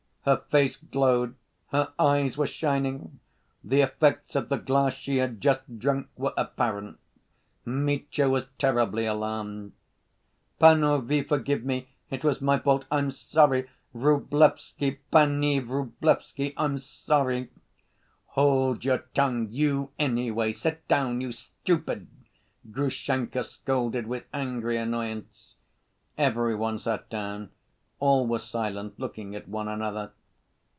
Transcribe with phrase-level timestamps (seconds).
[0.23, 1.33] Her face glowed,
[1.71, 3.19] her eyes were shining.
[3.63, 6.99] The effects of the glass she had just drunk were apparent.
[7.65, 9.71] Mitya was terribly alarmed.
[10.59, 11.87] "Panovie, forgive me!
[12.11, 13.67] It was my fault, I'm sorry.
[13.95, 17.49] Vrublevsky, panie Vrublevsky, I'm sorry."
[18.27, 20.51] "Hold your tongue, you, anyway!
[20.51, 22.07] Sit down, you stupid!"
[22.69, 25.55] Grushenka scolded with angry annoyance.
[26.15, 27.49] Every one sat down,
[28.03, 30.11] all were silent, looking at one another.